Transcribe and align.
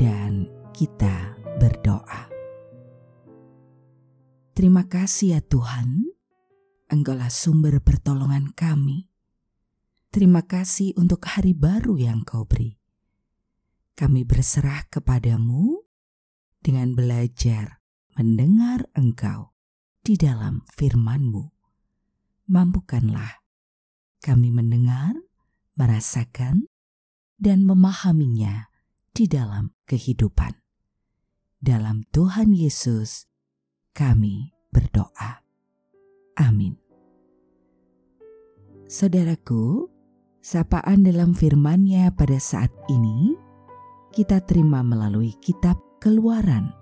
dan 0.00 0.48
kita 0.72 1.36
berdoa. 1.60 2.28
Terima 4.52 4.84
kasih 4.86 5.36
ya 5.36 5.40
Tuhan 5.40 6.12
Engkaulah 6.92 7.32
sumber 7.32 7.80
pertolongan 7.80 8.52
kami. 8.52 9.08
Terima 10.12 10.44
kasih 10.44 10.92
untuk 11.00 11.24
hari 11.24 11.56
baru 11.56 11.96
yang 11.96 12.20
kau 12.20 12.44
beri. 12.44 12.76
Kami 13.96 14.28
berserah 14.28 14.84
kepadamu 14.92 15.88
dengan 16.60 16.92
belajar 16.92 17.80
mendengar 18.12 18.84
engkau 18.92 19.56
di 20.04 20.20
dalam 20.20 20.68
firmanmu. 20.76 21.48
Mampukanlah 22.52 23.40
kami 24.20 24.52
mendengar, 24.52 25.16
merasakan, 25.80 26.68
dan 27.40 27.64
memahaminya 27.64 28.68
di 29.12 29.28
dalam 29.28 29.68
kehidupan. 29.84 30.56
Dalam 31.62 32.02
Tuhan 32.10 32.56
Yesus, 32.56 33.28
kami 33.92 34.56
berdoa. 34.72 35.44
Amin. 36.40 36.80
Saudaraku, 38.88 39.86
sapaan 40.40 41.04
dalam 41.04 41.36
firman-Nya 41.36 42.16
pada 42.16 42.40
saat 42.40 42.72
ini 42.88 43.36
kita 44.12 44.40
terima 44.44 44.80
melalui 44.82 45.36
kitab 45.38 45.76
Keluaran 46.02 46.74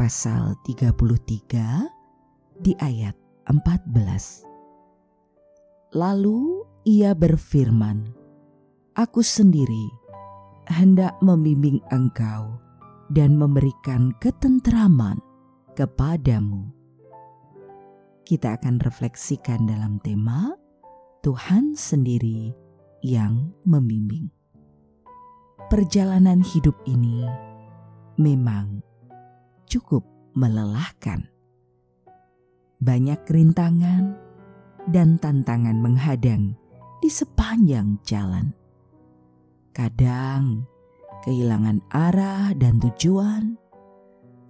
pasal 0.00 0.56
33 0.64 2.56
di 2.56 2.72
ayat 2.80 3.12
14. 3.44 4.48
Lalu 5.92 6.64
ia 6.88 7.12
berfirman, 7.12 8.16
Aku 8.96 9.20
sendiri 9.20 9.99
hendak 10.70 11.18
membimbing 11.18 11.82
engkau 11.90 12.54
dan 13.10 13.34
memberikan 13.34 14.14
ketentraman 14.22 15.18
kepadamu. 15.74 16.70
Kita 18.22 18.54
akan 18.54 18.78
refleksikan 18.78 19.66
dalam 19.66 19.98
tema 19.98 20.54
Tuhan 21.26 21.74
sendiri 21.74 22.54
yang 23.02 23.50
membimbing. 23.66 24.30
Perjalanan 25.66 26.38
hidup 26.38 26.78
ini 26.86 27.26
memang 28.14 28.86
cukup 29.66 30.06
melelahkan. 30.38 31.26
Banyak 32.78 33.26
rintangan 33.26 34.14
dan 34.88 35.18
tantangan 35.18 35.76
menghadang 35.82 36.54
di 37.02 37.10
sepanjang 37.10 37.98
jalan. 38.06 38.59
Kadang 39.70 40.66
kehilangan 41.22 41.78
arah 41.94 42.50
dan 42.58 42.82
tujuan, 42.82 43.54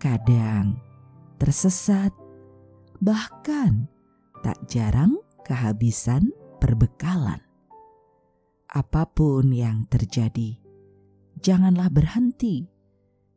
kadang 0.01 0.81
tersesat, 1.37 2.09
bahkan 3.05 3.85
tak 4.41 4.57
jarang 4.65 5.21
kehabisan 5.45 6.33
perbekalan. 6.57 7.41
Apa 8.71 9.05
pun 9.13 9.53
yang 9.53 9.85
terjadi, 9.93 10.57
janganlah 11.43 11.93
berhenti 11.93 12.65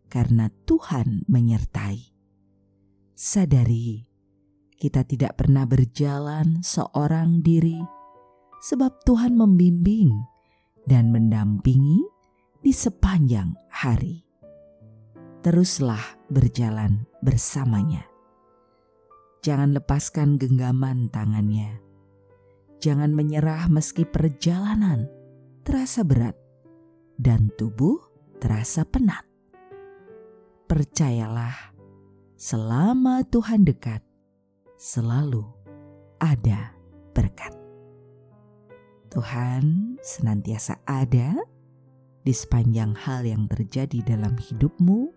karena 0.07 0.47
Tuhan 0.63 1.25
menyertai. 1.27 1.99
Sadari, 3.17 4.07
kita 4.79 5.03
tidak 5.03 5.35
pernah 5.35 5.67
berjalan 5.67 6.63
seorang 6.63 7.43
diri, 7.43 7.81
sebab 8.63 9.03
Tuhan 9.03 9.35
membimbing 9.35 10.32
dan 10.87 11.11
mendampingi 11.11 12.03
di 12.59 12.71
sepanjang 12.71 13.55
hari. 13.71 14.23
Teruslah 15.43 16.03
berjalan 16.31 17.03
bersamanya. 17.19 18.07
Jangan 19.43 19.75
lepaskan 19.75 20.39
genggaman 20.39 21.11
tangannya 21.11 21.83
Jangan 22.83 23.15
menyerah 23.15 23.71
meski 23.71 24.03
perjalanan 24.03 25.07
terasa 25.63 26.03
berat 26.03 26.35
dan 27.15 27.47
tubuh 27.55 27.95
terasa 28.43 28.83
penat. 28.83 29.23
Percayalah, 30.67 31.71
selama 32.35 33.23
Tuhan 33.31 33.63
dekat, 33.63 34.03
selalu 34.75 35.47
ada 36.19 36.75
berkat. 37.15 37.62
Tuhan 39.13 39.95
senantiasa 40.01 40.81
ada 40.89 41.37
di 42.25 42.33
sepanjang 42.33 42.97
hal 42.97 43.21
yang 43.29 43.45
terjadi 43.45 44.01
dalam 44.01 44.33
hidupmu, 44.33 45.13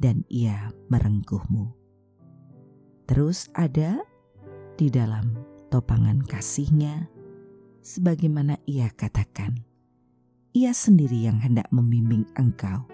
dan 0.00 0.24
Ia 0.32 0.72
merengkuhmu. 0.88 1.68
Terus 3.04 3.52
ada 3.52 4.00
di 4.80 4.88
dalam 4.88 5.36
topangan 5.68 6.24
kasihnya, 6.24 7.10
sebagaimana 7.84 8.56
ia 8.64 8.88
katakan, 8.94 9.60
ia 10.54 10.72
sendiri 10.72 11.28
yang 11.28 11.36
hendak 11.42 11.68
membimbing 11.68 12.24
engkau 12.38 12.88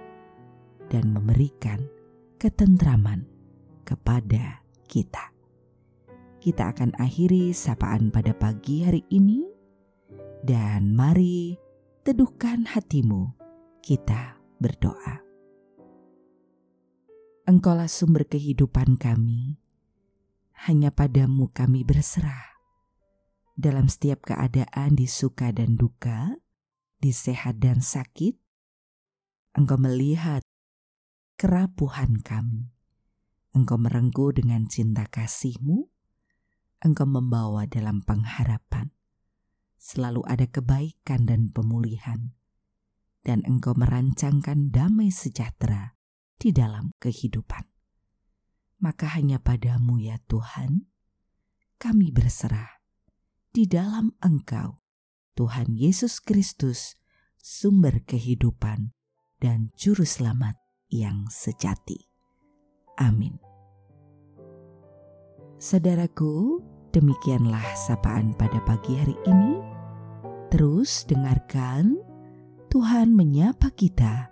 dan 0.91 1.15
memberikan 1.15 1.85
ketentraman 2.41 3.29
kepada 3.87 4.65
kita. 4.91 5.31
Kita 6.41 6.73
akan 6.75 6.97
akhiri 6.97 7.53
sapaan 7.55 8.09
pada 8.09 8.33
pagi 8.33 8.83
hari 8.83 9.05
ini, 9.13 9.54
dan 10.45 10.93
mari 10.93 11.57
teduhkan 12.05 12.69
hatimu. 12.69 13.33
Kita 13.81 14.37
berdoa. 14.61 15.25
Engkaulah 17.49 17.89
sumber 17.89 18.25
kehidupan 18.25 18.97
kami, 18.97 19.61
hanya 20.69 20.89
padamu 20.89 21.53
kami 21.53 21.85
berserah 21.85 22.57
dalam 23.53 23.89
setiap 23.89 24.25
keadaan 24.25 24.97
di 24.97 25.05
suka 25.05 25.53
dan 25.53 25.77
duka, 25.77 26.41
di 26.97 27.13
sehat 27.13 27.61
dan 27.61 27.85
sakit, 27.85 28.41
Engkau 29.55 29.77
melihat 29.77 30.41
kerapuhan 31.37 32.21
kami. 32.25 32.73
Engkau 33.53 33.77
merengkuh 33.77 34.33
dengan 34.33 34.65
cinta 34.67 35.05
kasih-Mu, 35.09 35.85
Engkau 36.81 37.07
membawa 37.07 37.69
dalam 37.69 38.01
pengharapan. 38.01 38.94
Selalu 39.85 40.25
ada 40.25 40.49
kebaikan 40.49 41.29
dan 41.29 41.53
pemulihan, 41.53 42.33
dan 43.21 43.45
Engkau 43.45 43.77
merancangkan 43.77 44.73
damai 44.73 45.13
sejahtera 45.13 45.93
di 46.41 46.57
dalam 46.57 46.97
kehidupan. 47.05 47.69
Maka 48.81 49.13
hanya 49.13 49.37
padamu 49.45 50.01
ya 50.01 50.17
Tuhan, 50.25 50.89
kami 51.77 52.09
berserah 52.17 52.81
di 53.53 53.69
dalam 53.69 54.17
Engkau, 54.25 54.81
Tuhan 55.37 55.77
Yesus 55.77 56.17
Kristus, 56.17 56.97
sumber 57.37 58.01
kehidupan 58.09 58.97
dan 59.37 59.69
Juru 59.77 60.09
Selamat 60.09 60.57
yang 60.89 61.29
sejati. 61.29 62.09
Amin. 62.97 63.37
Saudaraku, 65.61 66.65
demikianlah 66.89 67.77
sapaan 67.77 68.33
pada 68.33 68.65
pagi 68.65 68.97
hari 68.97 69.17
ini. 69.29 69.74
Terus 70.55 71.03
dengarkan 71.11 71.99
Tuhan 72.71 73.11
menyapa 73.11 73.75
kita 73.75 74.31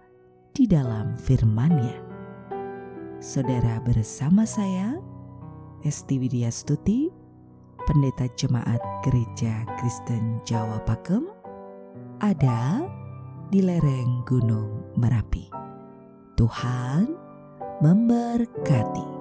di 0.54 0.70
dalam 0.70 1.18
firman-Nya. 1.18 1.98
Saudara 3.18 3.82
bersama 3.82 4.46
saya, 4.46 5.02
Esti 5.82 6.22
Widya 6.22 6.46
Stuti, 6.54 7.10
Pendeta 7.90 8.30
Jemaat 8.38 8.78
Gereja 9.02 9.66
Kristen 9.82 10.38
Jawa 10.46 10.78
Pakem 10.86 11.26
ada 12.22 12.86
di 13.50 13.58
lereng 13.58 14.22
Gunung 14.22 14.94
Merapi. 14.94 15.50
Tuhan 16.38 17.18
memberkati. 17.82 19.11